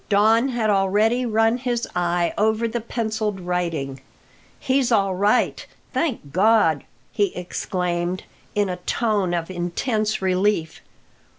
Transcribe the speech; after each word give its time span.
Don 0.09 0.49
had 0.49 0.71
already 0.71 1.27
run 1.27 1.59
his 1.59 1.87
eye 1.95 2.33
over 2.35 2.67
the 2.67 2.81
pencilled 2.81 3.39
writing. 3.39 4.01
"He's 4.59 4.91
all 4.91 5.13
right, 5.13 5.63
thank 5.93 6.33
God!" 6.33 6.85
he 7.11 7.25
exclaimed, 7.35 8.23
in 8.55 8.67
a 8.67 8.77
tone 8.77 9.35
of 9.35 9.51
intense 9.51 10.19
relief. 10.19 10.81